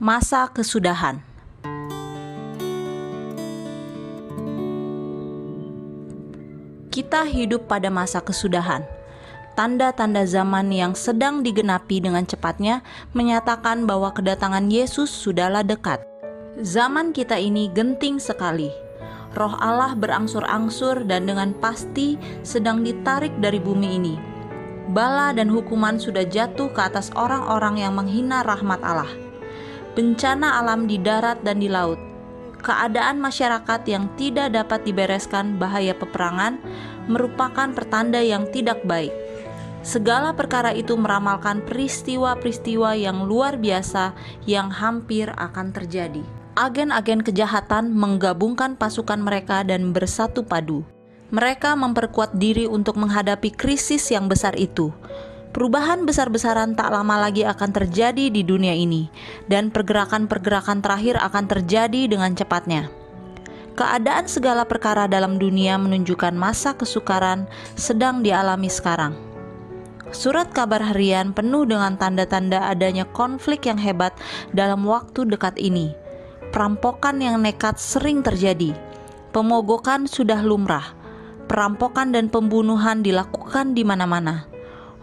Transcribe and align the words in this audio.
Masa 0.00 0.48
kesudahan. 0.48 1.20
Kita 6.88 7.28
hidup 7.28 7.68
pada 7.68 7.92
masa 7.92 8.24
kesudahan. 8.24 8.80
Tanda-tanda 9.60 10.24
zaman 10.24 10.72
yang 10.72 10.96
sedang 10.96 11.44
digenapi 11.44 12.00
dengan 12.00 12.24
cepatnya 12.24 12.80
menyatakan 13.12 13.84
bahwa 13.84 14.08
kedatangan 14.16 14.72
Yesus 14.72 15.12
sudahlah 15.12 15.68
dekat. 15.68 16.00
Zaman 16.64 17.12
kita 17.12 17.36
ini 17.36 17.68
genting 17.68 18.16
sekali. 18.16 18.72
Roh 19.36 19.52
Allah 19.60 19.92
berangsur-angsur 19.92 21.04
dan 21.04 21.28
dengan 21.28 21.52
pasti 21.60 22.16
sedang 22.40 22.80
ditarik 22.80 23.36
dari 23.36 23.60
bumi 23.60 24.00
ini. 24.00 24.16
Bala 24.96 25.36
dan 25.36 25.52
hukuman 25.52 26.00
sudah 26.00 26.24
jatuh 26.24 26.72
ke 26.72 26.80
atas 26.88 27.12
orang-orang 27.12 27.84
yang 27.84 27.92
menghina 27.92 28.40
rahmat 28.40 28.80
Allah 28.80 29.28
bencana 29.98 30.62
alam 30.62 30.86
di 30.86 30.96
darat 31.00 31.42
dan 31.42 31.58
di 31.58 31.66
laut, 31.66 31.98
keadaan 32.60 33.18
masyarakat 33.18 33.80
yang 33.88 34.06
tidak 34.14 34.54
dapat 34.54 34.84
dibereskan 34.84 35.56
bahaya 35.56 35.96
peperangan 35.96 36.60
merupakan 37.08 37.72
pertanda 37.72 38.20
yang 38.20 38.46
tidak 38.52 38.84
baik. 38.86 39.10
Segala 39.80 40.36
perkara 40.36 40.76
itu 40.76 40.92
meramalkan 40.94 41.64
peristiwa-peristiwa 41.64 43.00
yang 43.00 43.24
luar 43.24 43.56
biasa 43.56 44.12
yang 44.44 44.68
hampir 44.68 45.32
akan 45.40 45.72
terjadi. 45.72 46.20
Agen-agen 46.52 47.24
kejahatan 47.24 47.88
menggabungkan 47.96 48.76
pasukan 48.76 49.16
mereka 49.16 49.64
dan 49.64 49.96
bersatu 49.96 50.44
padu. 50.44 50.84
Mereka 51.32 51.78
memperkuat 51.78 52.36
diri 52.36 52.68
untuk 52.68 53.00
menghadapi 53.00 53.54
krisis 53.54 54.12
yang 54.12 54.28
besar 54.28 54.52
itu 54.58 54.92
Perubahan 55.50 56.06
besar-besaran 56.06 56.78
tak 56.78 56.94
lama 56.94 57.26
lagi 57.26 57.42
akan 57.42 57.74
terjadi 57.74 58.30
di 58.30 58.46
dunia 58.46 58.70
ini, 58.70 59.10
dan 59.50 59.74
pergerakan-pergerakan 59.74 60.78
terakhir 60.78 61.18
akan 61.18 61.44
terjadi 61.50 62.06
dengan 62.06 62.38
cepatnya. 62.38 62.86
Keadaan 63.74 64.30
segala 64.30 64.62
perkara 64.62 65.10
dalam 65.10 65.42
dunia 65.42 65.74
menunjukkan 65.74 66.38
masa 66.38 66.78
kesukaran 66.78 67.50
sedang 67.74 68.22
dialami 68.22 68.70
sekarang. 68.70 69.18
Surat 70.14 70.54
kabar 70.54 70.78
harian 70.94 71.34
penuh 71.34 71.66
dengan 71.66 71.98
tanda-tanda 71.98 72.70
adanya 72.70 73.02
konflik 73.10 73.66
yang 73.66 73.78
hebat 73.78 74.14
dalam 74.54 74.86
waktu 74.86 75.26
dekat 75.26 75.58
ini. 75.58 75.90
Perampokan 76.54 77.18
yang 77.18 77.42
nekat 77.42 77.78
sering 77.78 78.22
terjadi. 78.22 78.70
Pemogokan 79.34 80.06
sudah 80.06 80.42
lumrah. 80.46 80.94
Perampokan 81.50 82.14
dan 82.14 82.30
pembunuhan 82.30 83.02
dilakukan 83.02 83.74
di 83.74 83.82
mana-mana 83.82 84.49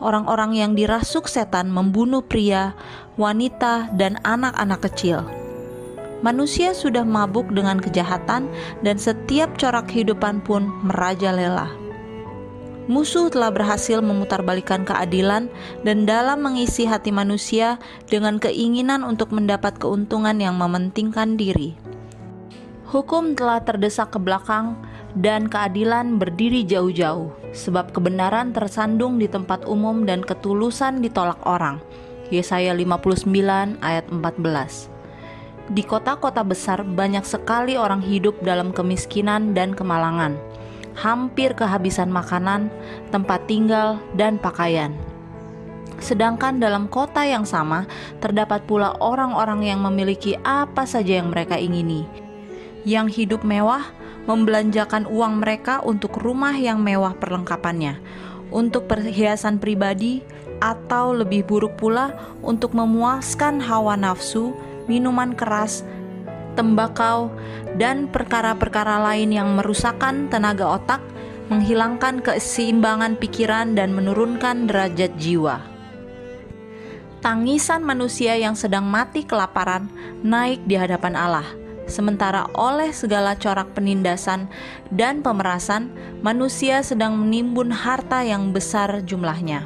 orang-orang 0.02 0.58
yang 0.58 0.72
dirasuk 0.74 1.26
setan 1.30 1.70
membunuh 1.70 2.22
pria, 2.26 2.78
wanita, 3.18 3.90
dan 3.98 4.22
anak-anak 4.26 4.86
kecil. 4.90 5.26
Manusia 6.26 6.74
sudah 6.74 7.06
mabuk 7.06 7.50
dengan 7.54 7.78
kejahatan, 7.78 8.50
dan 8.82 8.98
setiap 8.98 9.54
corak 9.62 9.90
kehidupan 9.90 10.42
pun 10.42 10.66
merajalela. 10.82 11.70
Musuh 12.88 13.28
telah 13.28 13.52
berhasil 13.52 14.00
memutarbalikkan 14.00 14.88
keadilan 14.88 15.52
dan 15.84 16.08
dalam 16.08 16.40
mengisi 16.40 16.88
hati 16.88 17.12
manusia 17.12 17.84
dengan 18.08 18.40
keinginan 18.40 19.04
untuk 19.04 19.36
mendapat 19.36 19.76
keuntungan 19.76 20.40
yang 20.40 20.56
mementingkan 20.56 21.36
diri. 21.36 21.76
Hukum 22.88 23.36
telah 23.36 23.60
terdesak 23.60 24.16
ke 24.16 24.20
belakang 24.24 24.80
dan 25.16 25.48
keadilan 25.48 26.20
berdiri 26.20 26.68
jauh-jauh, 26.68 27.32
sebab 27.56 27.96
kebenaran 27.96 28.52
tersandung 28.52 29.22
di 29.22 29.32
tempat 29.32 29.64
umum 29.64 30.04
dan 30.04 30.26
ketulusan 30.26 31.00
ditolak 31.00 31.40
orang. 31.48 31.80
Yesaya 32.28 32.76
59 32.76 33.80
ayat 33.80 34.06
14. 34.12 34.92
Di 35.72 35.84
kota-kota 35.84 36.44
besar 36.44 36.84
banyak 36.84 37.24
sekali 37.24 37.76
orang 37.76 38.00
hidup 38.00 38.40
dalam 38.44 38.72
kemiskinan 38.72 39.52
dan 39.56 39.76
kemalangan. 39.76 40.36
Hampir 40.96 41.54
kehabisan 41.54 42.10
makanan, 42.10 42.72
tempat 43.12 43.46
tinggal, 43.46 44.00
dan 44.16 44.40
pakaian. 44.40 44.96
Sedangkan 45.98 46.62
dalam 46.62 46.86
kota 46.88 47.26
yang 47.26 47.44
sama 47.44 47.90
terdapat 48.22 48.64
pula 48.70 48.96
orang-orang 49.02 49.66
yang 49.66 49.80
memiliki 49.82 50.38
apa 50.46 50.86
saja 50.86 51.22
yang 51.22 51.34
mereka 51.34 51.58
ingini. 51.58 52.06
Yang 52.88 53.24
hidup 53.24 53.42
mewah 53.44 53.84
membelanjakan 54.28 55.08
uang 55.08 55.40
mereka 55.40 55.80
untuk 55.82 56.20
rumah 56.20 56.54
yang 56.54 56.84
mewah 56.84 57.16
perlengkapannya, 57.16 57.98
untuk 58.52 58.86
perhiasan 58.86 59.58
pribadi, 59.58 60.22
atau 60.60 61.16
lebih 61.16 61.48
buruk 61.48 61.80
pula 61.80 62.14
untuk 62.44 62.76
memuaskan 62.76 63.64
hawa 63.64 63.96
nafsu, 63.96 64.52
minuman 64.86 65.32
keras, 65.34 65.82
tembakau, 66.60 67.32
dan 67.80 68.12
perkara-perkara 68.12 69.00
lain 69.00 69.32
yang 69.32 69.56
merusakkan 69.56 70.28
tenaga 70.28 70.68
otak, 70.68 71.02
menghilangkan 71.48 72.20
keseimbangan 72.20 73.16
pikiran, 73.16 73.78
dan 73.80 73.96
menurunkan 73.96 74.68
derajat 74.68 75.16
jiwa. 75.16 75.64
Tangisan 77.24 77.82
manusia 77.82 78.36
yang 78.36 78.54
sedang 78.54 78.86
mati 78.86 79.26
kelaparan 79.26 79.90
naik 80.22 80.62
di 80.70 80.78
hadapan 80.78 81.18
Allah 81.18 81.67
Sementara 81.88 82.52
oleh 82.52 82.92
segala 82.92 83.40
corak 83.40 83.72
penindasan 83.72 84.52
dan 84.92 85.24
pemerasan, 85.24 85.88
manusia 86.20 86.84
sedang 86.84 87.16
menimbun 87.16 87.72
harta 87.72 88.28
yang 88.28 88.52
besar 88.52 89.00
jumlahnya. 89.08 89.64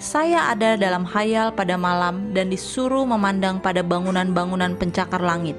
Saya 0.00 0.50
ada 0.52 0.80
dalam 0.80 1.04
hayal 1.04 1.52
pada 1.52 1.76
malam 1.76 2.32
dan 2.32 2.48
disuruh 2.48 3.04
memandang 3.04 3.60
pada 3.60 3.84
bangunan-bangunan 3.84 4.74
pencakar 4.76 5.20
langit. 5.20 5.56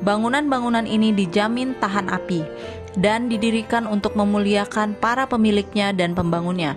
Bangunan-bangunan 0.00 0.88
ini 0.88 1.12
dijamin 1.12 1.76
tahan 1.76 2.08
api 2.08 2.42
dan 2.96 3.28
didirikan 3.28 3.84
untuk 3.84 4.16
memuliakan 4.16 4.96
para 4.96 5.28
pemiliknya 5.28 5.92
dan 5.92 6.16
pembangunnya. 6.16 6.72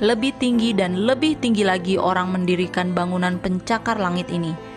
Lebih 0.00 0.32
tinggi 0.40 0.72
dan 0.72 1.04
lebih 1.04 1.36
tinggi 1.36 1.60
lagi 1.60 2.00
orang 2.00 2.32
mendirikan 2.32 2.96
bangunan 2.96 3.36
pencakar 3.36 4.00
langit 4.00 4.32
ini 4.32 4.69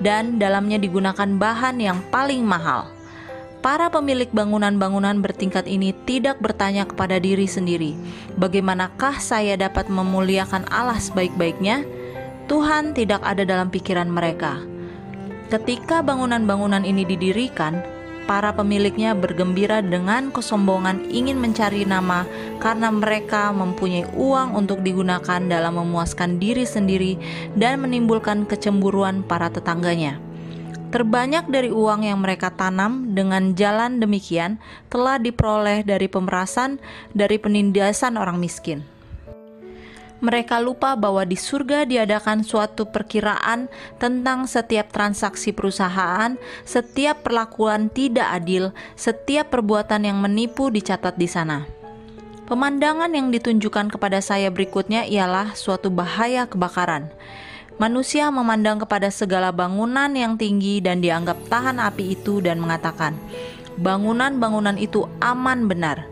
dan 0.00 0.40
dalamnya 0.40 0.80
digunakan 0.80 1.28
bahan 1.28 1.76
yang 1.78 2.00
paling 2.08 2.42
mahal. 2.42 2.88
Para 3.60 3.92
pemilik 3.92 4.32
bangunan-bangunan 4.32 5.20
bertingkat 5.20 5.68
ini 5.68 5.92
tidak 6.08 6.40
bertanya 6.40 6.88
kepada 6.88 7.20
diri 7.20 7.44
sendiri, 7.44 7.92
"Bagaimanakah 8.40 9.20
saya 9.20 9.60
dapat 9.60 9.92
memuliakan 9.92 10.64
Allah 10.72 10.96
sebaik-baiknya?" 10.96 11.84
Tuhan 12.48 12.96
tidak 12.96 13.20
ada 13.20 13.44
dalam 13.44 13.68
pikiran 13.68 14.08
mereka. 14.08 14.58
Ketika 15.52 16.00
bangunan-bangunan 16.00 16.88
ini 16.88 17.04
didirikan, 17.04 17.84
para 18.30 18.54
pemiliknya 18.54 19.10
bergembira 19.10 19.82
dengan 19.82 20.30
kesombongan 20.30 21.10
ingin 21.10 21.42
mencari 21.42 21.82
nama 21.82 22.22
karena 22.62 22.86
mereka 22.94 23.50
mempunyai 23.50 24.06
uang 24.14 24.54
untuk 24.54 24.86
digunakan 24.86 25.42
dalam 25.42 25.74
memuaskan 25.74 26.38
diri 26.38 26.62
sendiri 26.62 27.18
dan 27.58 27.82
menimbulkan 27.82 28.46
kecemburuan 28.46 29.26
para 29.26 29.50
tetangganya. 29.50 30.22
Terbanyak 30.94 31.50
dari 31.50 31.74
uang 31.74 32.06
yang 32.06 32.22
mereka 32.22 32.54
tanam 32.54 33.18
dengan 33.18 33.58
jalan 33.58 33.98
demikian 33.98 34.62
telah 34.86 35.18
diperoleh 35.18 35.82
dari 35.82 36.06
pemerasan, 36.06 36.78
dari 37.10 37.34
penindasan 37.34 38.14
orang 38.14 38.38
miskin 38.38 38.99
mereka 40.20 40.60
lupa 40.60 40.96
bahwa 41.00 41.24
di 41.24 41.36
surga 41.36 41.88
diadakan 41.88 42.44
suatu 42.44 42.88
perkiraan 42.88 43.72
tentang 43.96 44.44
setiap 44.44 44.92
transaksi 44.92 45.50
perusahaan, 45.56 46.36
setiap 46.68 47.24
perlakuan 47.24 47.88
tidak 47.88 48.28
adil, 48.28 48.76
setiap 49.00 49.48
perbuatan 49.48 50.04
yang 50.04 50.20
menipu 50.20 50.68
dicatat 50.68 51.16
di 51.16 51.24
sana. 51.24 51.64
Pemandangan 52.44 53.14
yang 53.16 53.32
ditunjukkan 53.32 53.94
kepada 53.94 54.20
saya 54.20 54.52
berikutnya 54.52 55.08
ialah 55.08 55.56
suatu 55.56 55.88
bahaya 55.88 56.44
kebakaran. 56.44 57.08
Manusia 57.80 58.28
memandang 58.28 58.76
kepada 58.82 59.08
segala 59.08 59.54
bangunan 59.56 60.12
yang 60.12 60.36
tinggi 60.36 60.84
dan 60.84 61.00
dianggap 61.00 61.40
tahan 61.48 61.80
api 61.80 62.12
itu 62.12 62.44
dan 62.44 62.60
mengatakan, 62.60 63.16
"Bangunan-bangunan 63.80 64.76
itu 64.76 65.08
aman 65.24 65.64
benar." 65.64 66.04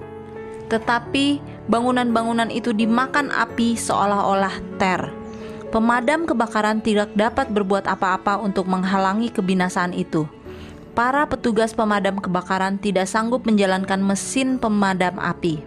Tetapi 0.73 1.58
bangunan-bangunan 1.69 2.49
itu 2.49 2.73
dimakan 2.73 3.31
api 3.31 3.77
seolah-olah 3.77 4.57
ter. 4.81 5.13
Pemadam 5.69 6.25
kebakaran 6.25 6.81
tidak 6.81 7.13
dapat 7.13 7.53
berbuat 7.53 7.85
apa-apa 7.85 8.41
untuk 8.41 8.65
menghalangi 8.65 9.29
kebinasaan 9.29 9.93
itu. 9.93 10.25
Para 10.97 11.29
petugas 11.29 11.77
pemadam 11.77 12.19
kebakaran 12.19 12.81
tidak 12.81 13.07
sanggup 13.07 13.45
menjalankan 13.45 14.01
mesin 14.01 14.57
pemadam 14.57 15.21
api. 15.21 15.63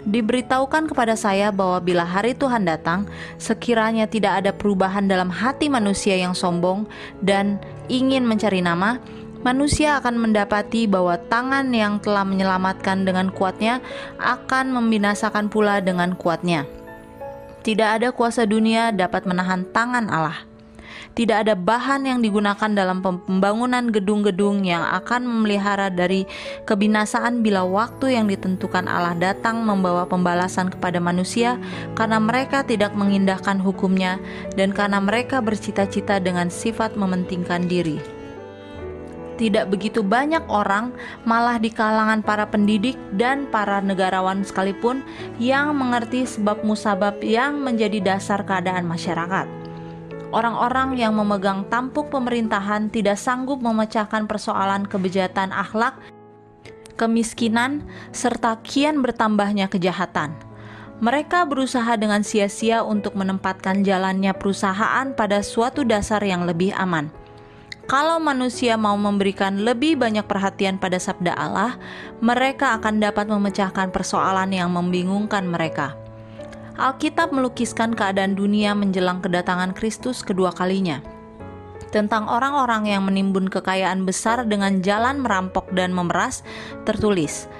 Diberitahukan 0.00 0.88
kepada 0.88 1.12
saya 1.12 1.52
bahwa 1.52 1.78
bila 1.78 2.08
hari 2.08 2.32
Tuhan 2.32 2.64
datang, 2.64 3.04
sekiranya 3.36 4.08
tidak 4.08 4.42
ada 4.44 4.50
perubahan 4.50 5.04
dalam 5.04 5.28
hati 5.28 5.68
manusia 5.68 6.16
yang 6.16 6.32
sombong 6.32 6.88
dan 7.20 7.60
ingin 7.92 8.24
mencari 8.24 8.64
nama, 8.64 8.96
manusia 9.40 9.96
akan 10.00 10.20
mendapati 10.20 10.84
bahwa 10.84 11.16
tangan 11.16 11.72
yang 11.72 11.96
telah 12.00 12.24
menyelamatkan 12.28 13.08
dengan 13.08 13.32
kuatnya 13.32 13.80
akan 14.20 14.72
membinasakan 14.76 15.48
pula 15.48 15.80
dengan 15.80 16.12
kuatnya. 16.16 16.68
Tidak 17.60 17.88
ada 18.00 18.08
kuasa 18.12 18.48
dunia 18.48 18.88
dapat 18.92 19.28
menahan 19.28 19.68
tangan 19.68 20.08
Allah. 20.08 20.48
Tidak 21.10 21.42
ada 21.42 21.58
bahan 21.58 22.06
yang 22.06 22.22
digunakan 22.22 22.70
dalam 22.70 23.02
pembangunan 23.02 23.90
gedung-gedung 23.90 24.62
yang 24.62 24.80
akan 24.80 25.26
memelihara 25.26 25.90
dari 25.90 26.24
kebinasaan 26.64 27.42
bila 27.42 27.66
waktu 27.66 28.14
yang 28.14 28.30
ditentukan 28.30 28.86
Allah 28.86 29.18
datang 29.18 29.60
membawa 29.66 30.06
pembalasan 30.06 30.70
kepada 30.70 31.02
manusia 31.02 31.58
karena 31.98 32.22
mereka 32.22 32.62
tidak 32.62 32.94
mengindahkan 32.94 33.58
hukumnya 33.58 34.22
dan 34.54 34.70
karena 34.70 35.02
mereka 35.02 35.42
bercita-cita 35.42 36.22
dengan 36.22 36.46
sifat 36.48 36.94
mementingkan 36.94 37.66
diri 37.66 38.19
tidak 39.40 39.72
begitu 39.72 40.04
banyak 40.04 40.44
orang, 40.52 40.92
malah 41.24 41.56
di 41.56 41.72
kalangan 41.72 42.20
para 42.20 42.44
pendidik 42.44 43.00
dan 43.16 43.48
para 43.48 43.80
negarawan 43.80 44.44
sekalipun, 44.44 45.00
yang 45.40 45.72
mengerti 45.72 46.28
sebab 46.28 46.60
musabab 46.60 47.24
yang 47.24 47.56
menjadi 47.56 48.04
dasar 48.04 48.44
keadaan 48.44 48.84
masyarakat. 48.84 49.48
Orang-orang 50.30 51.00
yang 51.00 51.16
memegang 51.16 51.64
tampuk 51.72 52.12
pemerintahan 52.12 52.92
tidak 52.92 53.16
sanggup 53.16 53.64
memecahkan 53.64 54.28
persoalan 54.28 54.84
kebejatan 54.84 55.50
akhlak, 55.50 55.96
kemiskinan, 57.00 57.88
serta 58.12 58.60
kian 58.60 59.00
bertambahnya 59.00 59.72
kejahatan. 59.72 60.36
Mereka 61.00 61.48
berusaha 61.48 61.96
dengan 61.96 62.20
sia-sia 62.20 62.84
untuk 62.84 63.16
menempatkan 63.16 63.80
jalannya 63.80 64.36
perusahaan 64.36 65.16
pada 65.16 65.40
suatu 65.40 65.80
dasar 65.80 66.20
yang 66.20 66.44
lebih 66.44 66.76
aman 66.76 67.08
kalau 67.90 68.22
manusia 68.22 68.78
mau 68.78 68.94
memberikan 68.94 69.66
lebih 69.66 69.98
banyak 69.98 70.22
perhatian 70.22 70.78
pada 70.78 71.02
sabda 71.02 71.34
Allah, 71.34 71.74
mereka 72.22 72.78
akan 72.78 73.02
dapat 73.02 73.26
memecahkan 73.26 73.90
persoalan 73.90 74.54
yang 74.54 74.70
membingungkan 74.70 75.42
mereka. 75.50 75.98
Alkitab 76.78 77.34
melukiskan 77.34 77.98
keadaan 77.98 78.38
dunia 78.38 78.78
menjelang 78.78 79.18
kedatangan 79.18 79.74
Kristus 79.74 80.22
kedua 80.22 80.54
kalinya. 80.54 81.02
Tentang 81.90 82.30
orang-orang 82.30 82.86
yang 82.86 83.02
menimbun 83.10 83.50
kekayaan 83.50 84.06
besar 84.06 84.46
dengan 84.46 84.78
jalan 84.86 85.18
merampok 85.18 85.66
dan 85.74 85.90
memeras, 85.90 86.46
tertulis, 86.86 87.50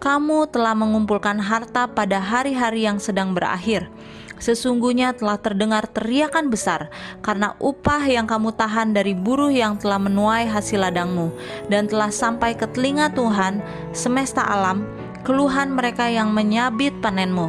"Kamu 0.00 0.48
telah 0.48 0.72
mengumpulkan 0.72 1.36
harta 1.36 1.92
pada 1.92 2.24
hari-hari 2.24 2.88
yang 2.88 2.96
sedang 2.96 3.36
berakhir." 3.36 3.92
Sesungguhnya 4.38 5.14
telah 5.14 5.38
terdengar 5.38 5.86
teriakan 5.88 6.50
besar 6.50 6.90
karena 7.22 7.54
upah 7.62 8.02
yang 8.04 8.26
kamu 8.26 8.52
tahan 8.52 8.92
dari 8.92 9.14
buruh 9.14 9.50
yang 9.50 9.78
telah 9.78 9.96
menuai 9.96 10.50
hasil 10.50 10.82
ladangmu 10.82 11.30
dan 11.70 11.86
telah 11.86 12.10
sampai 12.10 12.58
ke 12.58 12.66
telinga 12.70 13.14
Tuhan 13.14 13.62
semesta 13.94 14.42
alam 14.42 14.84
keluhan 15.24 15.72
mereka 15.72 16.10
yang 16.10 16.34
menyabit 16.34 16.92
panenmu. 17.00 17.48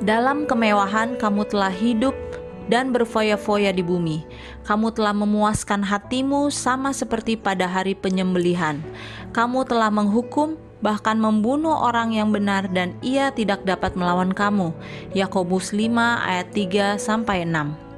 Dalam 0.00 0.48
kemewahan 0.48 1.20
kamu 1.20 1.44
telah 1.50 1.72
hidup 1.72 2.16
dan 2.70 2.94
berfoya-foya 2.94 3.74
di 3.74 3.82
bumi. 3.82 4.22
Kamu 4.62 4.94
telah 4.94 5.10
memuaskan 5.10 5.82
hatimu 5.82 6.54
sama 6.54 6.94
seperti 6.94 7.34
pada 7.34 7.66
hari 7.66 7.98
penyembelihan. 7.98 8.78
Kamu 9.34 9.66
telah 9.66 9.90
menghukum 9.90 10.54
bahkan 10.80 11.20
membunuh 11.20 11.76
orang 11.76 12.16
yang 12.16 12.32
benar 12.32 12.68
dan 12.72 12.96
ia 13.04 13.28
tidak 13.32 13.64
dapat 13.68 13.94
melawan 13.94 14.32
kamu. 14.32 14.72
Yakobus 15.12 15.76
5 15.76 15.92
ayat 16.24 16.48
3 16.52 16.96
sampai 16.96 17.44
6. 17.44 17.90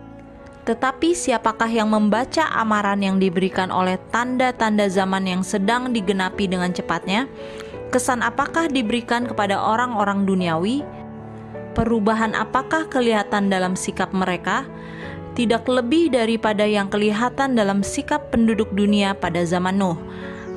Tetapi 0.63 1.11
siapakah 1.15 1.67
yang 1.67 1.91
membaca 1.91 2.47
amaran 2.55 3.03
yang 3.03 3.19
diberikan 3.19 3.75
oleh 3.75 3.99
tanda-tanda 4.15 4.87
zaman 4.87 5.27
yang 5.27 5.43
sedang 5.43 5.91
digenapi 5.91 6.47
dengan 6.47 6.71
cepatnya? 6.71 7.27
Kesan 7.91 8.23
apakah 8.23 8.71
diberikan 8.71 9.27
kepada 9.27 9.59
orang-orang 9.59 10.23
duniawi? 10.23 10.87
Perubahan 11.75 12.39
apakah 12.39 12.87
kelihatan 12.87 13.51
dalam 13.51 13.75
sikap 13.75 14.15
mereka? 14.15 14.63
Tidak 15.33 15.65
lebih 15.65 16.13
daripada 16.13 16.63
yang 16.69 16.93
kelihatan 16.93 17.57
dalam 17.57 17.81
sikap 17.81 18.29
penduduk 18.29 18.69
dunia 18.77 19.17
pada 19.17 19.43
zaman 19.49 19.81
Nuh 19.81 19.97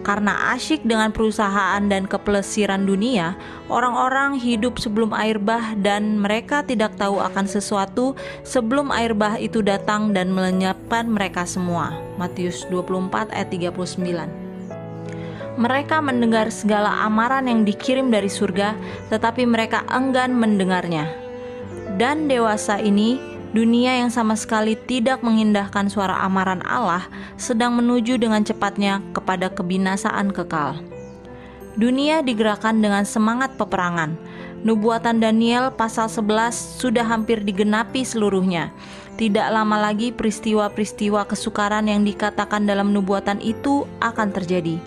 karena 0.05 0.53
asyik 0.53 0.85
dengan 0.85 1.09
perusahaan 1.09 1.81
dan 1.89 2.05
kepelesiran 2.05 2.85
dunia, 2.85 3.33
orang-orang 3.73 4.37
hidup 4.37 4.77
sebelum 4.77 5.09
air 5.17 5.41
bah 5.41 5.73
dan 5.81 6.21
mereka 6.21 6.61
tidak 6.61 6.93
tahu 7.01 7.17
akan 7.17 7.49
sesuatu 7.49 8.13
sebelum 8.45 8.93
air 8.93 9.17
bah 9.17 9.41
itu 9.41 9.65
datang 9.65 10.13
dan 10.13 10.29
melenyapkan 10.29 11.09
mereka 11.09 11.49
semua. 11.49 11.97
Matius 12.21 12.69
24 12.69 13.33
ayat 13.33 13.49
39. 13.49 14.45
Mereka 15.57 15.97
mendengar 16.05 16.53
segala 16.53 17.01
amaran 17.01 17.49
yang 17.49 17.65
dikirim 17.65 18.13
dari 18.13 18.29
surga, 18.29 18.77
tetapi 19.09 19.49
mereka 19.49 19.81
enggan 19.89 20.37
mendengarnya. 20.37 21.09
Dan 21.97 22.29
dewasa 22.29 22.77
ini 22.77 23.34
Dunia 23.55 24.03
yang 24.03 24.11
sama 24.11 24.35
sekali 24.35 24.75
tidak 24.75 25.23
mengindahkan 25.23 25.87
suara 25.87 26.19
amaran 26.27 26.59
Allah 26.67 27.07
sedang 27.39 27.79
menuju 27.79 28.19
dengan 28.19 28.43
cepatnya 28.43 28.99
kepada 29.15 29.47
kebinasaan 29.47 30.35
kekal. 30.35 30.83
Dunia 31.79 32.19
digerakkan 32.19 32.83
dengan 32.83 33.07
semangat 33.07 33.55
peperangan. 33.55 34.19
Nubuatan 34.67 35.23
Daniel 35.23 35.71
pasal 35.71 36.11
11 36.11 36.51
sudah 36.51 37.07
hampir 37.07 37.47
digenapi 37.47 38.03
seluruhnya. 38.03 38.75
Tidak 39.15 39.47
lama 39.47 39.79
lagi 39.79 40.11
peristiwa-peristiwa 40.11 41.23
kesukaran 41.23 41.87
yang 41.87 42.03
dikatakan 42.03 42.67
dalam 42.67 42.91
nubuatan 42.91 43.39
itu 43.39 43.87
akan 44.03 44.35
terjadi. 44.35 44.83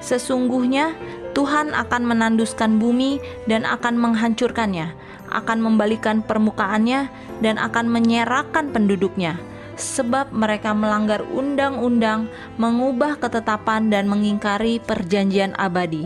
Sesungguhnya 0.00 0.96
Tuhan 1.36 1.76
akan 1.76 2.08
menanduskan 2.08 2.80
bumi 2.80 3.20
dan 3.44 3.68
akan 3.68 4.00
menghancurkannya 4.00 4.96
akan 5.30 5.58
membalikan 5.62 6.20
permukaannya 6.20 7.08
dan 7.40 7.56
akan 7.56 7.86
menyerahkan 7.88 8.70
penduduknya 8.74 9.38
sebab 9.80 10.28
mereka 10.30 10.76
melanggar 10.76 11.24
undang-undang, 11.32 12.28
mengubah 12.60 13.16
ketetapan 13.16 13.88
dan 13.88 14.06
mengingkari 14.06 14.76
perjanjian 14.78 15.56
abadi. 15.56 16.04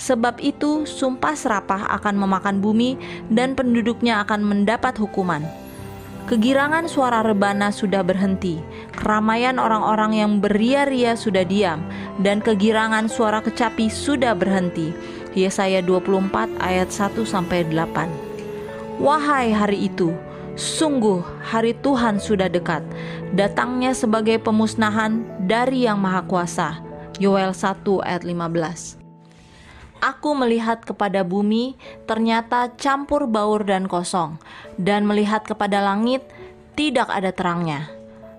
Sebab 0.00 0.40
itu, 0.40 0.88
sumpah 0.88 1.36
serapah 1.36 1.86
akan 2.00 2.16
memakan 2.26 2.58
bumi 2.58 2.98
dan 3.28 3.52
penduduknya 3.54 4.24
akan 4.24 4.42
mendapat 4.42 4.96
hukuman. 4.98 5.44
Kegirangan 6.26 6.88
suara 6.88 7.20
rebana 7.20 7.74
sudah 7.74 8.00
berhenti, 8.00 8.58
keramaian 8.94 9.60
orang-orang 9.60 10.16
yang 10.16 10.32
beria-ria 10.38 11.18
sudah 11.18 11.44
diam, 11.44 11.82
dan 12.24 12.40
kegirangan 12.40 13.10
suara 13.10 13.44
kecapi 13.44 13.92
sudah 13.92 14.32
berhenti. 14.32 14.94
Yesaya 15.34 15.82
24 15.82 16.56
ayat 16.62 16.88
1 16.90 17.26
sampai 17.26 17.66
8. 17.68 18.31
Wahai 19.00 19.56
hari 19.56 19.88
itu, 19.88 20.12
sungguh 20.52 21.24
hari 21.40 21.72
Tuhan 21.80 22.20
sudah 22.20 22.52
dekat, 22.52 22.84
datangnya 23.32 23.96
sebagai 23.96 24.36
pemusnahan 24.36 25.24
dari 25.48 25.88
Yang 25.88 25.98
Maha 26.02 26.22
Kuasa. 26.28 26.70
Yoel 27.16 27.56
1 27.56 27.80
ayat 28.04 28.20
15. 28.26 29.00
Aku 30.02 30.36
melihat 30.36 30.84
kepada 30.84 31.24
bumi, 31.24 31.78
ternyata 32.04 32.68
campur 32.76 33.24
baur 33.24 33.64
dan 33.64 33.88
kosong, 33.88 34.36
dan 34.76 35.08
melihat 35.08 35.46
kepada 35.46 35.80
langit, 35.80 36.20
tidak 36.76 37.08
ada 37.08 37.32
terangnya. 37.32 37.88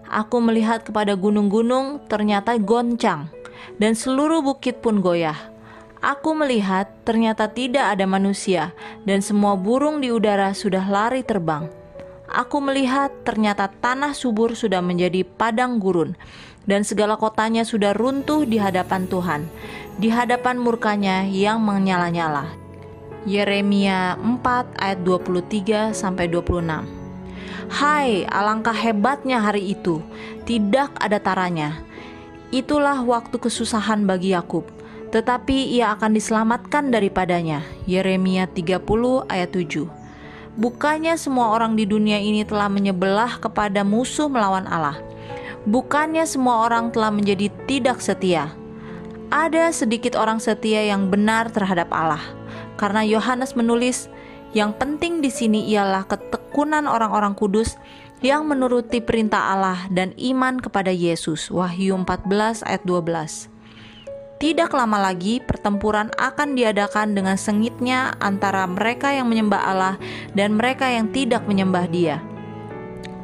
Aku 0.06 0.38
melihat 0.38 0.86
kepada 0.86 1.18
gunung-gunung, 1.18 2.04
ternyata 2.06 2.60
goncang, 2.62 3.26
dan 3.82 3.98
seluruh 3.98 4.46
bukit 4.46 4.84
pun 4.86 5.02
goyah 5.02 5.53
Aku 6.04 6.36
melihat 6.36 6.92
ternyata 7.08 7.48
tidak 7.48 7.96
ada 7.96 8.04
manusia, 8.04 8.76
dan 9.08 9.24
semua 9.24 9.56
burung 9.56 10.04
di 10.04 10.12
udara 10.12 10.52
sudah 10.52 10.84
lari 10.84 11.24
terbang. 11.24 11.72
Aku 12.28 12.60
melihat 12.60 13.08
ternyata 13.24 13.72
tanah 13.72 14.12
subur 14.12 14.52
sudah 14.52 14.84
menjadi 14.84 15.24
padang 15.24 15.80
gurun, 15.80 16.20
dan 16.68 16.84
segala 16.84 17.16
kotanya 17.16 17.64
sudah 17.64 17.96
runtuh 17.96 18.44
di 18.44 18.60
hadapan 18.60 19.08
Tuhan, 19.08 19.48
di 19.96 20.12
hadapan 20.12 20.60
murkanya 20.60 21.24
yang 21.24 21.64
menyala-nyala. 21.64 22.52
Yeremia 23.24 24.20
4 24.20 24.84
ayat 24.84 25.00
23 25.08 25.96
sampai 25.96 26.28
26. 26.28 26.84
Hai, 27.72 28.28
alangkah 28.28 28.76
hebatnya 28.76 29.40
hari 29.40 29.72
itu, 29.72 30.04
tidak 30.44 30.92
ada 31.00 31.16
taranya. 31.24 31.80
Itulah 32.52 33.00
waktu 33.08 33.40
kesusahan 33.40 34.04
bagi 34.04 34.36
Yakub 34.36 34.83
tetapi 35.14 35.78
ia 35.78 35.94
akan 35.94 36.18
diselamatkan 36.18 36.90
daripadanya. 36.90 37.62
Yeremia 37.86 38.50
30 38.50 38.82
ayat 39.30 39.54
7. 39.54 39.86
Bukannya 40.58 41.14
semua 41.22 41.54
orang 41.54 41.78
di 41.78 41.86
dunia 41.86 42.18
ini 42.18 42.42
telah 42.42 42.66
menyebelah 42.66 43.38
kepada 43.38 43.86
musuh 43.86 44.26
melawan 44.26 44.66
Allah. 44.66 44.98
Bukannya 45.70 46.26
semua 46.26 46.66
orang 46.66 46.90
telah 46.90 47.14
menjadi 47.14 47.54
tidak 47.70 48.02
setia. 48.02 48.50
Ada 49.30 49.70
sedikit 49.70 50.18
orang 50.18 50.42
setia 50.42 50.82
yang 50.82 51.14
benar 51.14 51.54
terhadap 51.54 51.94
Allah. 51.94 52.22
Karena 52.82 53.06
Yohanes 53.06 53.54
menulis, 53.54 54.10
yang 54.58 54.74
penting 54.74 55.22
di 55.22 55.30
sini 55.30 55.70
ialah 55.70 56.10
ketekunan 56.10 56.90
orang-orang 56.90 57.38
kudus 57.38 57.78
yang 58.26 58.50
menuruti 58.50 58.98
perintah 58.98 59.54
Allah 59.54 59.86
dan 59.94 60.14
iman 60.18 60.58
kepada 60.58 60.90
Yesus. 60.90 61.54
Wahyu 61.54 61.98
14 62.02 62.66
ayat 62.66 62.82
12. 62.86 63.53
Tidak 64.44 64.76
lama 64.76 65.00
lagi, 65.00 65.40
pertempuran 65.40 66.12
akan 66.20 66.60
diadakan 66.60 67.16
dengan 67.16 67.40
sengitnya 67.40 68.12
antara 68.20 68.68
mereka 68.68 69.08
yang 69.16 69.32
menyembah 69.32 69.72
Allah 69.72 69.96
dan 70.36 70.60
mereka 70.60 70.84
yang 70.92 71.08
tidak 71.16 71.48
menyembah 71.48 71.88
Dia. 71.88 72.20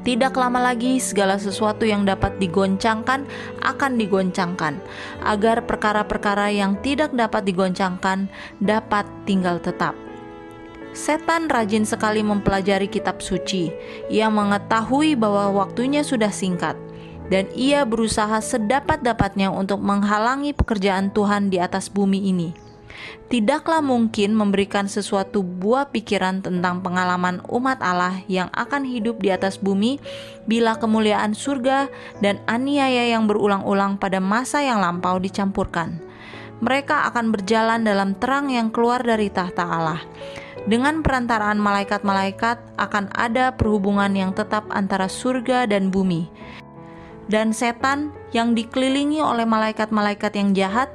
Tidak 0.07 0.31
lama 0.31 0.63
lagi, 0.63 0.95
segala 0.95 1.35
sesuatu 1.35 1.83
yang 1.83 2.07
dapat 2.07 2.39
digoncangkan 2.39 3.27
akan 3.59 3.91
digoncangkan, 3.99 4.79
agar 5.27 5.67
perkara-perkara 5.67 6.55
yang 6.55 6.79
tidak 6.79 7.11
dapat 7.11 7.43
digoncangkan 7.43 8.31
dapat 8.63 9.03
tinggal 9.27 9.59
tetap. 9.59 9.99
Setan 10.95 11.51
rajin 11.51 11.83
sekali 11.83 12.23
mempelajari 12.23 12.87
kitab 12.87 13.19
suci. 13.19 13.75
Ia 14.07 14.31
mengetahui 14.31 15.19
bahwa 15.19 15.51
waktunya 15.67 15.99
sudah 15.99 16.31
singkat, 16.31 16.79
dan 17.29 17.47
ia 17.53 17.85
berusaha 17.85 18.41
sedapat-dapatnya 18.41 19.53
untuk 19.53 19.79
menghalangi 19.79 20.51
pekerjaan 20.53 21.13
Tuhan 21.13 21.53
di 21.53 21.61
atas 21.61 21.87
bumi 21.87 22.29
ini 22.29 22.69
tidaklah 23.29 23.79
mungkin 23.79 24.33
memberikan 24.33 24.89
sesuatu 24.89 25.45
buah 25.45 25.93
pikiran 25.93 26.41
tentang 26.41 26.81
pengalaman 26.81 27.39
umat 27.47 27.79
Allah 27.79 28.25
yang 28.25 28.49
akan 28.51 28.83
hidup 28.83 29.21
di 29.21 29.29
atas 29.29 29.61
bumi 29.61 30.01
bila 30.49 30.75
kemuliaan 30.75 31.37
surga 31.37 31.87
dan 32.19 32.41
aniaya 32.49 33.13
yang 33.13 33.29
berulang-ulang 33.29 34.01
pada 34.01 34.17
masa 34.17 34.65
yang 34.65 34.81
lampau 34.81 35.21
dicampurkan. 35.21 36.01
Mereka 36.59 37.07
akan 37.13 37.31
berjalan 37.31 37.87
dalam 37.87 38.19
terang 38.19 38.51
yang 38.51 38.67
keluar 38.67 38.99
dari 38.99 39.31
tahta 39.31 39.63
Allah. 39.63 40.01
Dengan 40.67 40.99
perantaraan 40.99 41.55
malaikat-malaikat 41.55 42.75
akan 42.75 43.15
ada 43.15 43.55
perhubungan 43.55 44.11
yang 44.11 44.35
tetap 44.35 44.67
antara 44.67 45.07
surga 45.07 45.63
dan 45.71 45.87
bumi 45.87 46.27
dan 47.29 47.53
setan 47.53 48.11
yang 48.33 48.57
dikelilingi 48.57 49.21
oleh 49.21 49.45
malaikat-malaikat 49.45 50.33
yang 50.35 50.51
jahat 50.57 50.89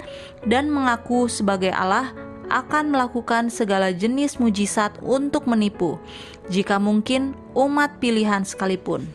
dan 0.44 0.68
mengaku 0.68 1.30
sebagai 1.30 1.70
Allah 1.70 2.10
akan 2.52 2.92
melakukan 2.92 3.48
segala 3.48 3.94
jenis 3.94 4.36
mujizat 4.36 4.92
untuk 5.00 5.48
menipu, 5.48 5.96
jika 6.52 6.76
mungkin 6.76 7.32
umat 7.56 7.96
pilihan 8.02 8.44
sekalipun. 8.44 9.08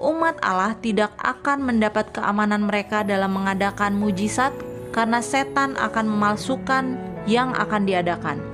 Umat 0.00 0.40
Allah 0.42 0.74
tidak 0.80 1.12
akan 1.20 1.60
mendapat 1.62 2.10
keamanan 2.10 2.66
mereka 2.66 3.04
dalam 3.04 3.36
mengadakan 3.36 4.00
mujizat 4.00 4.50
karena 4.90 5.22
setan 5.22 5.76
akan 5.78 6.08
memalsukan 6.08 6.98
yang 7.28 7.52
akan 7.54 7.84
diadakan 7.86 8.49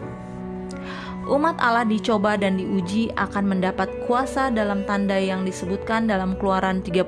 umat 1.27 1.59
Allah 1.59 1.83
dicoba 1.83 2.39
dan 2.39 2.59
diuji 2.59 3.11
akan 3.19 3.59
mendapat 3.59 3.91
kuasa 4.07 4.49
dalam 4.55 4.87
tanda 4.87 5.19
yang 5.19 5.43
disebutkan 5.43 6.07
dalam 6.07 6.39
Keluaran 6.39 6.81
31 6.81 7.07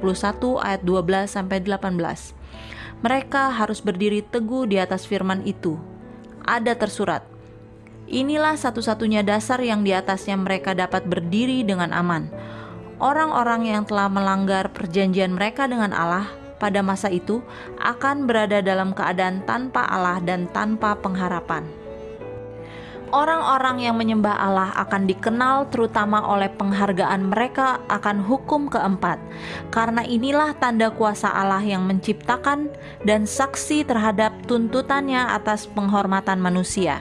ayat 0.59 0.83
12 0.83 1.31
sampai 1.31 1.59
18. 1.63 2.35
Mereka 2.99 3.55
harus 3.55 3.79
berdiri 3.79 4.27
teguh 4.27 4.67
di 4.67 4.83
atas 4.83 5.07
firman 5.07 5.47
itu. 5.47 5.79
Ada 6.43 6.75
tersurat, 6.75 7.23
Inilah 8.09 8.57
satu-satunya 8.57 9.21
dasar 9.21 9.61
yang 9.61 9.85
di 9.85 9.93
atasnya 9.93 10.33
mereka 10.41 10.73
dapat 10.73 11.05
berdiri 11.05 11.61
dengan 11.61 11.93
aman. 11.93 12.33
Orang-orang 12.97 13.69
yang 13.69 13.85
telah 13.85 14.09
melanggar 14.09 14.73
perjanjian 14.73 15.37
mereka 15.37 15.69
dengan 15.69 15.93
Allah 15.93 16.25
pada 16.57 16.81
masa 16.81 17.13
itu 17.13 17.45
akan 17.77 18.25
berada 18.25 18.65
dalam 18.65 18.97
keadaan 18.97 19.45
tanpa 19.45 19.85
Allah 19.85 20.25
dan 20.25 20.49
tanpa 20.49 20.97
pengharapan. 20.97 21.69
Orang-orang 23.09 23.81
yang 23.81 23.97
menyembah 23.97 24.37
Allah 24.37 24.71
akan 24.77 25.09
dikenal 25.09 25.73
terutama 25.73 26.21
oleh 26.29 26.53
penghargaan 26.53 27.33
mereka 27.33 27.81
akan 27.89 28.21
hukum 28.21 28.69
keempat, 28.69 29.17
karena 29.73 30.05
inilah 30.05 30.53
tanda 30.61 30.93
kuasa 30.93 31.33
Allah 31.33 31.65
yang 31.65 31.89
menciptakan 31.89 32.69
dan 33.09 33.25
saksi 33.25 33.89
terhadap 33.89 34.37
tuntutannya 34.45 35.25
atas 35.25 35.65
penghormatan 35.65 36.37
manusia. 36.37 37.01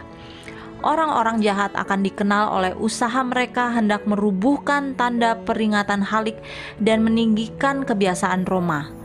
Orang-orang 0.79 1.43
jahat 1.43 1.75
akan 1.75 2.07
dikenal 2.07 2.55
oleh 2.55 2.71
usaha 2.79 3.19
mereka 3.27 3.75
hendak 3.75 4.07
merubuhkan 4.07 4.95
tanda 4.95 5.35
peringatan 5.43 6.07
halik 6.07 6.39
dan 6.79 7.03
meninggikan 7.03 7.83
kebiasaan 7.83 8.47
Roma. 8.47 8.96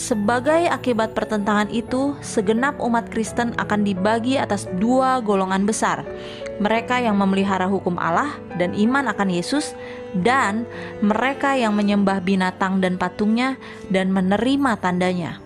Sebagai 0.00 0.64
akibat 0.72 1.12
pertentangan 1.12 1.68
itu, 1.68 2.16
segenap 2.24 2.80
umat 2.80 3.12
Kristen 3.12 3.52
akan 3.60 3.84
dibagi 3.84 4.40
atas 4.40 4.64
dua 4.80 5.20
golongan 5.20 5.68
besar. 5.68 6.08
Mereka 6.56 7.04
yang 7.04 7.20
memelihara 7.20 7.68
hukum 7.68 8.00
Allah 8.00 8.32
dan 8.56 8.72
iman 8.72 9.12
akan 9.12 9.28
Yesus, 9.28 9.76
dan 10.16 10.64
mereka 11.04 11.52
yang 11.52 11.76
menyembah 11.76 12.24
binatang 12.24 12.80
dan 12.80 12.96
patungnya 12.96 13.60
dan 13.92 14.08
menerima 14.08 14.80
tandanya. 14.80 15.39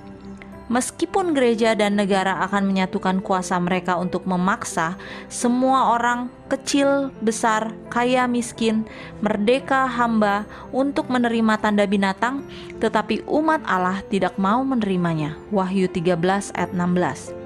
Meskipun 0.65 1.37
gereja 1.37 1.77
dan 1.77 2.01
negara 2.01 2.41
akan 2.49 2.65
menyatukan 2.65 3.21
kuasa 3.21 3.61
mereka 3.61 4.01
untuk 4.01 4.25
memaksa 4.25 4.97
semua 5.29 5.93
orang, 5.93 6.33
kecil, 6.49 7.13
besar, 7.21 7.77
kaya, 7.93 8.25
miskin, 8.25 8.89
merdeka, 9.21 9.85
hamba, 9.85 10.49
untuk 10.73 11.13
menerima 11.13 11.61
tanda 11.61 11.85
binatang, 11.85 12.49
tetapi 12.81 13.29
umat 13.29 13.61
Allah 13.69 14.01
tidak 14.09 14.41
mau 14.41 14.65
menerimanya. 14.65 15.37
Wahyu 15.53 15.85
13 15.85 16.57
ayat 16.57 16.73
16. 16.73 17.37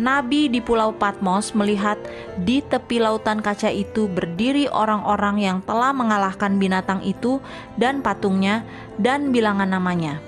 Nabi 0.00 0.48
di 0.48 0.60
Pulau 0.60 0.92
Patmos 0.96 1.52
melihat 1.56 1.96
di 2.40 2.60
tepi 2.60 3.00
lautan 3.00 3.40
kaca 3.40 3.72
itu 3.72 4.08
berdiri 4.08 4.68
orang-orang 4.68 5.40
yang 5.40 5.58
telah 5.64 5.92
mengalahkan 5.92 6.60
binatang 6.60 7.00
itu 7.00 7.40
dan 7.80 8.04
patungnya 8.04 8.60
dan 9.00 9.32
bilangan 9.32 9.72
namanya 9.72 10.20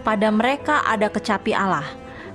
pada 0.00 0.32
mereka 0.32 0.80
ada 0.88 1.12
kecapi 1.12 1.52
Allah 1.52 1.84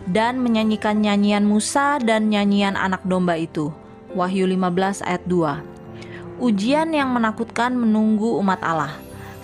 dan 0.05 0.37
menyanyikan 0.37 1.01
nyanyian 1.01 1.43
Musa 1.43 1.97
dan 1.97 2.29
nyanyian 2.29 2.77
anak 2.77 3.01
domba 3.03 3.35
itu. 3.35 3.73
Wahyu 4.13 4.47
15 4.47 5.03
ayat 5.03 5.23
2. 5.27 6.39
Ujian 6.39 6.93
yang 6.93 7.11
menakutkan 7.11 7.75
menunggu 7.75 8.37
umat 8.39 8.61
Allah. 8.63 8.93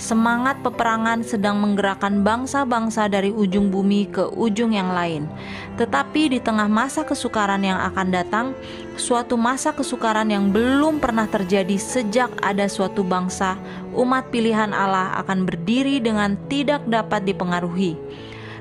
Semangat 0.02 0.58
peperangan 0.66 1.22
sedang 1.22 1.62
menggerakkan 1.62 2.26
bangsa-bangsa 2.26 3.06
dari 3.06 3.30
ujung 3.30 3.70
bumi 3.70 4.10
ke 4.10 4.34
ujung 4.34 4.74
yang 4.74 4.90
lain. 4.90 5.30
Tetapi 5.78 6.34
di 6.34 6.40
tengah 6.42 6.66
masa 6.66 7.06
kesukaran 7.06 7.62
yang 7.62 7.78
akan 7.78 8.08
datang, 8.10 8.58
suatu 9.00 9.40
masa 9.40 9.72
kesukaran 9.76 10.28
yang 10.32 10.52
belum 10.52 11.00
pernah 11.00 11.28
terjadi 11.28 11.76
sejak 11.80 12.32
ada 12.44 12.68
suatu 12.68 13.04
bangsa, 13.06 13.60
umat 13.96 14.32
pilihan 14.32 14.72
Allah 14.76 15.16
akan 15.24 15.48
berdiri 15.48 16.04
dengan 16.04 16.40
tidak 16.52 16.84
dapat 16.88 17.24
dipengaruhi 17.28 17.96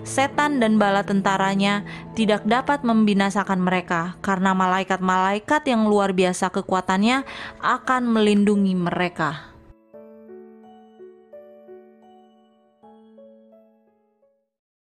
setan 0.00 0.58
dan 0.58 0.80
bala 0.80 1.04
tentaranya 1.04 1.84
tidak 2.16 2.42
dapat 2.49 2.82
membinasakan 2.82 3.60
mereka 3.60 4.16
karena 4.25 4.56
malaikat-malaikat 4.56 5.62
yang 5.68 5.87
luar 5.87 6.16
biasa 6.16 6.50
kekuatannya 6.50 7.22
akan 7.60 8.02
melindungi 8.08 8.75
mereka. 8.75 9.50